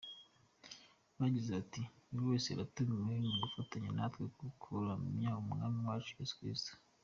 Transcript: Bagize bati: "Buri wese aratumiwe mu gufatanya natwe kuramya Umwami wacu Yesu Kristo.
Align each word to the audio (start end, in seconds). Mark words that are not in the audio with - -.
Bagize 1.19 1.49
bati: 1.57 1.81
"Buri 2.09 2.23
wese 2.31 2.47
aratumiwe 2.51 3.15
mu 3.27 3.35
gufatanya 3.43 3.89
natwe 3.97 4.23
kuramya 4.61 5.29
Umwami 5.41 5.77
wacu 5.87 6.13
Yesu 6.19 6.35
Kristo. 6.39 6.71